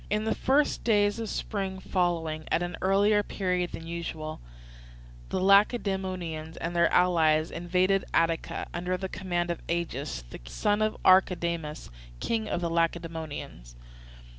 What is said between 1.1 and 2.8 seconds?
of the spring following, at an